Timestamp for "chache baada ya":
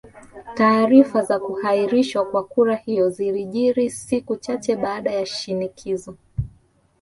4.35-5.25